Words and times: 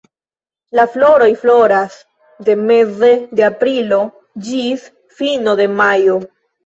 La 0.77 0.83
floroj 0.93 1.27
floras 1.41 1.97
de 2.47 2.55
meze 2.71 3.11
de 3.41 3.45
aprilo 3.51 4.01
ĝis 4.49 4.89
fino 5.21 5.55
de 5.61 5.69
majo. 5.83 6.17